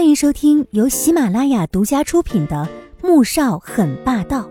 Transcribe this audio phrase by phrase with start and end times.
[0.00, 2.66] 欢迎收听由喜马拉雅独家出品的
[3.06, 4.48] 《穆少很霸道》，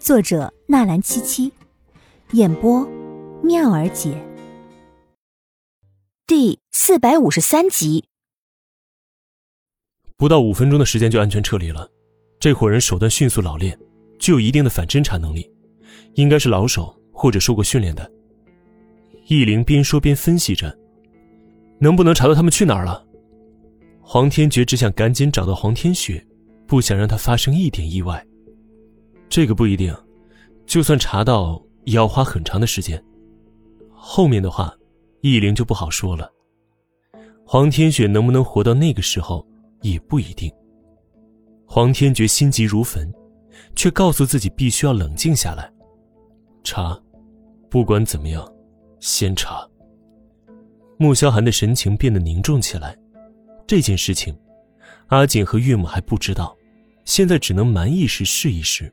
[0.00, 1.52] 作者纳兰七七，
[2.32, 2.84] 演播
[3.44, 4.20] 妙儿姐，
[6.26, 8.06] 第四百五十三集。
[10.16, 11.88] 不到五分钟的时间就安全撤离了，
[12.40, 13.78] 这伙人手段迅速老练，
[14.18, 15.48] 具有一定的反侦查能力，
[16.14, 18.10] 应该是老手或者受过训练的。
[19.28, 20.76] 易灵边说边分析着，
[21.78, 23.05] 能不能查到他们去哪儿了？
[24.08, 26.24] 黄天觉只想赶紧找到黄天雪，
[26.64, 28.24] 不想让他发生一点意外。
[29.28, 29.92] 这个不一定，
[30.64, 33.02] 就算查到，也要花很长的时间。
[33.90, 34.72] 后面的话，
[35.22, 36.30] 易灵就不好说了。
[37.44, 39.44] 黄天雪能不能活到那个时候，
[39.82, 40.48] 也不一定。
[41.66, 43.12] 黄天觉心急如焚，
[43.74, 45.68] 却告诉自己必须要冷静下来。
[46.62, 46.96] 查，
[47.68, 48.48] 不管怎么样，
[49.00, 49.68] 先查。
[50.96, 52.96] 穆萧寒的神情变得凝重起来。
[53.66, 54.36] 这件事情，
[55.08, 56.56] 阿锦和岳母还不知道，
[57.04, 58.92] 现在只能瞒一时是一时。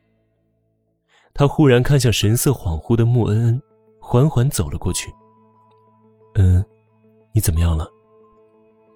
[1.34, 3.62] 他忽然看向神色恍惚的穆恩恩，
[4.00, 5.12] 缓缓走了过去。
[6.36, 6.66] 恩恩，
[7.34, 7.88] 你怎么样了？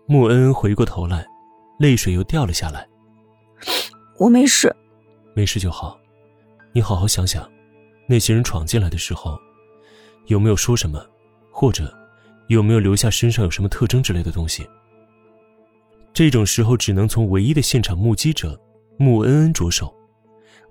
[0.08, 1.26] 穆恩恩回过头来，
[1.80, 2.88] 泪水又掉了下来。
[4.18, 4.76] 我没事，
[5.36, 6.00] 没事就好。
[6.74, 7.48] 你好好想想，
[8.08, 9.38] 那些人闯进来的时候，
[10.26, 11.04] 有没有说什么，
[11.52, 11.94] 或者
[12.48, 14.68] 有没有留下身上有什么特征之类的东西？
[16.18, 18.60] 这种时候只能从唯一的现场目击者
[18.98, 19.94] 穆恩恩着手，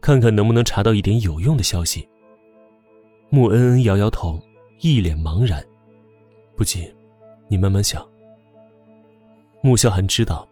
[0.00, 2.08] 看看能不能查到一点有用的消息。
[3.30, 4.42] 穆恩恩摇摇头，
[4.80, 5.64] 一脸茫然。
[6.56, 6.92] 不急，
[7.46, 8.04] 你慢慢想。
[9.62, 10.44] 穆萧寒知道，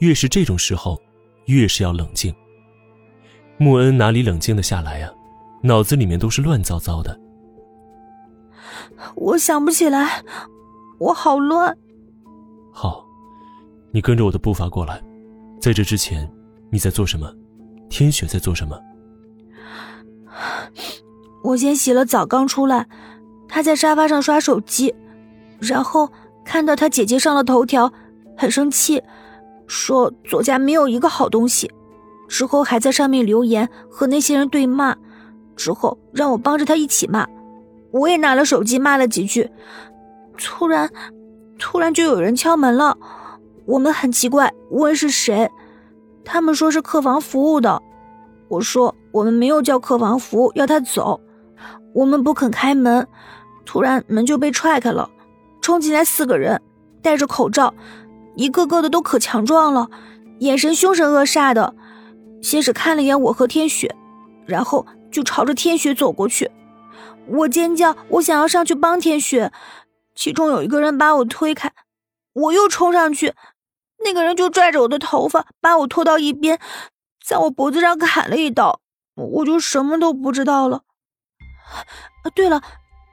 [0.00, 1.00] 越是这种时候，
[1.44, 2.34] 越是要冷静。
[3.56, 5.08] 穆恩哪里冷静的下来呀？
[5.62, 7.16] 脑子里面都是乱糟糟的。
[9.14, 10.24] 我想不起来，
[10.98, 11.78] 我好乱。
[12.72, 13.08] 好。
[13.92, 15.02] 你跟着我的步伐过来，
[15.60, 16.30] 在这之前，
[16.70, 17.32] 你在做什么？
[17.88, 18.78] 天雪在做什么？
[21.42, 22.86] 我先洗了澡，刚出来，
[23.48, 24.94] 他在沙发上刷手机，
[25.58, 26.08] 然后
[26.44, 27.92] 看到他姐姐上了头条，
[28.36, 29.02] 很生气，
[29.66, 31.68] 说左家没有一个好东西，
[32.28, 34.96] 之后还在上面留言和那些人对骂，
[35.56, 37.26] 之后让我帮着他一起骂，
[37.90, 39.50] 我也拿了手机骂了几句，
[40.38, 40.88] 突然，
[41.58, 42.96] 突然就有人敲门了。
[43.70, 45.48] 我们很奇怪，问是谁，
[46.24, 47.80] 他们说是客房服务的。
[48.48, 51.20] 我说我们没有叫客房服务，要他走。
[51.94, 53.06] 我们不肯开门，
[53.64, 55.08] 突然门就被踹开了，
[55.60, 56.60] 冲进来四个人，
[57.00, 57.72] 戴着口罩，
[58.34, 59.88] 一个个的都可强壮了，
[60.40, 61.72] 眼神凶神恶煞的。
[62.42, 63.94] 先是看了一眼我和天雪，
[64.46, 66.50] 然后就朝着天雪走过去。
[67.28, 69.52] 我尖叫，我想要上去帮天雪，
[70.16, 71.72] 其中有一个人把我推开，
[72.32, 73.32] 我又冲上去。
[74.02, 76.58] 那个人就拽着我的头发，把我拖到一边，
[77.24, 78.80] 在我脖子上砍了一刀，
[79.14, 80.82] 我就什么都不知道了。
[82.34, 82.62] 对了，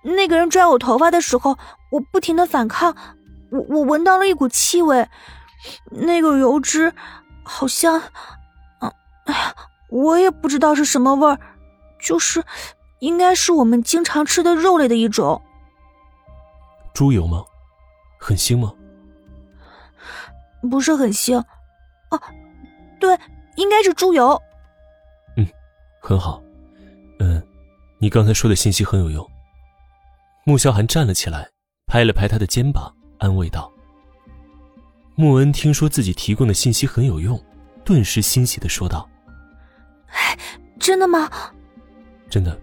[0.03, 1.57] 那个人拽我头发的时候，
[1.91, 2.95] 我不停的反抗，
[3.51, 5.07] 我我闻到了一股气味，
[5.91, 6.93] 那个油脂
[7.43, 8.01] 好像，
[8.79, 8.91] 嗯，
[9.25, 9.55] 哎呀，
[9.89, 11.39] 我也不知道是什么味儿，
[11.99, 12.43] 就是
[12.99, 15.41] 应该是我们经常吃的肉类的一种。
[16.93, 17.43] 猪油吗？
[18.19, 18.73] 很腥吗？
[20.69, 21.37] 不是很腥，
[22.09, 22.21] 哦，
[22.99, 23.17] 对，
[23.55, 24.41] 应该是猪油。
[25.35, 25.47] 嗯，
[26.01, 26.41] 很好。
[27.19, 27.41] 嗯，
[27.99, 29.25] 你刚才说的信息很有用。
[30.45, 31.49] 穆萧寒站了起来，
[31.85, 33.71] 拍了拍他的肩膀，安慰道
[35.15, 37.41] ：“穆恩听说自己提供的信息很有用，
[37.83, 39.07] 顿时欣喜的说道
[40.09, 40.37] ：‘哎，
[40.79, 41.29] 真的吗？’
[42.29, 42.59] 真的。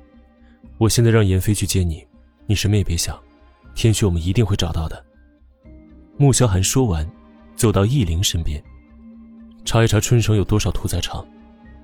[0.79, 2.07] 我现在让严飞去接你，
[2.47, 3.19] 你什么也别想，
[3.75, 5.05] 天雪我们一定会找到的。”
[6.19, 7.09] 穆萧寒说完。
[7.57, 8.63] 走到易灵身边，
[9.65, 11.27] 查一查春城有多少屠宰场，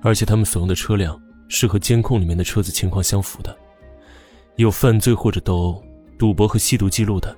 [0.01, 3.55] 而且他们所用的车辆是和监控里面的车子情况相符的，
[4.57, 5.83] 有犯罪或者斗殴、
[6.17, 7.35] 赌博和吸毒记录的。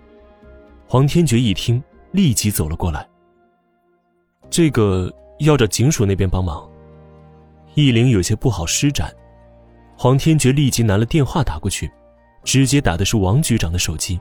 [0.88, 3.08] 黄天觉一听，立即走了过来。
[4.50, 6.70] 这个要找警署那边帮忙。
[7.76, 9.12] 易灵有些不好施展，
[9.98, 11.90] 黄天觉立即拿了电话打过去，
[12.44, 14.20] 直接打的是王局长的手机，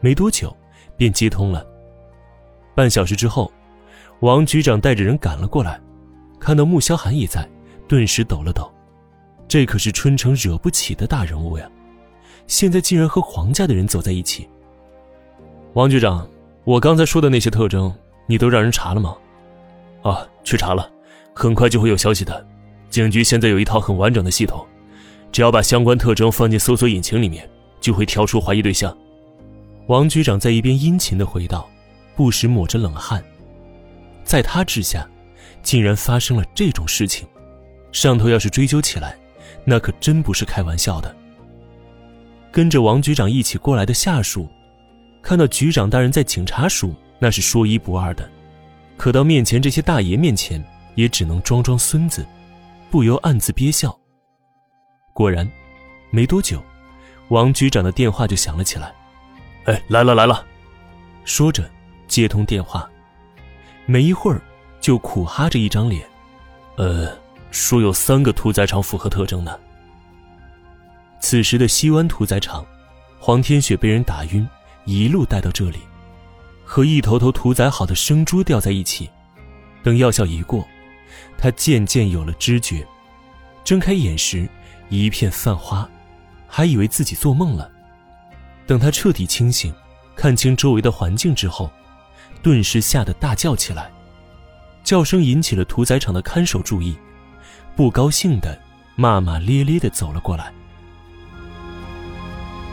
[0.00, 0.54] 没多久
[0.96, 1.66] 便接通了。
[2.78, 3.50] 半小时之后，
[4.20, 5.80] 王局长带着人赶了过来，
[6.38, 7.44] 看到穆萧寒也在，
[7.88, 8.72] 顿时抖了抖。
[9.48, 11.68] 这可是春城惹不起的大人物呀，
[12.46, 14.48] 现在竟然和黄家的人走在一起。
[15.72, 16.24] 王局长，
[16.62, 17.92] 我刚才说的那些特征，
[18.28, 19.16] 你都让人查了吗？
[20.04, 20.88] 啊，去查了，
[21.34, 22.46] 很快就会有消息的。
[22.88, 24.64] 警局现在有一套很完整的系统，
[25.32, 28.96] 只要把相关特征放进搜索引擎里面，就会挑出怀疑对象。
[29.88, 31.68] 王局长在一边殷勤的回道。
[32.18, 33.22] 不时抹着冷汗。
[34.24, 35.08] 在他之下，
[35.62, 37.28] 竟然发生了这种事情，
[37.92, 39.16] 上头要是追究起来，
[39.64, 41.14] 那可真不是开玩笑的。
[42.50, 44.48] 跟着王局长一起过来的下属，
[45.22, 48.24] 看到局长大人在警察署，那是说一不二的；
[48.96, 50.60] 可到面前这些大爷面前，
[50.96, 52.26] 也只能装装孙子，
[52.90, 53.96] 不由暗自憋笑。
[55.12, 55.48] 果然，
[56.10, 56.60] 没多久，
[57.28, 58.92] 王局长的电话就响了起来。
[59.66, 60.44] “哎，来了来了！”
[61.24, 61.70] 说着
[62.08, 62.88] 接通电话，
[63.86, 64.40] 没一会儿
[64.80, 66.04] 就苦哈着一张脸
[66.76, 67.16] ，“呃，
[67.50, 69.56] 说有三个屠宰场符合特征呢。”
[71.20, 72.64] 此时的西湾屠宰场，
[73.18, 74.48] 黄天雪被人打晕，
[74.84, 75.78] 一路带到这里，
[76.64, 79.10] 和一头头屠宰好的生猪吊在一起。
[79.82, 80.66] 等药效一过，
[81.36, 82.86] 他渐渐有了知觉，
[83.64, 84.48] 睁开眼时
[84.88, 85.88] 一片泛花，
[86.46, 87.70] 还以为自己做梦了。
[88.66, 89.72] 等他彻底清醒，
[90.14, 91.70] 看清周围的环境之后，
[92.42, 93.90] 顿时吓得大叫起来，
[94.84, 96.96] 叫声引起了屠宰场的看守注意，
[97.76, 98.58] 不高兴的
[98.96, 100.52] 骂骂咧咧的走了过来。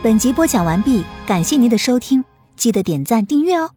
[0.02, 2.24] 本集播讲完毕，感谢您的收听，
[2.56, 3.70] 记得点赞订阅哦。